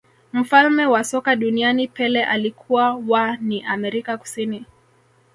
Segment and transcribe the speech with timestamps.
[0.33, 4.65] mfalme wa soka duniani pele alikuwa wa ni amerika kusini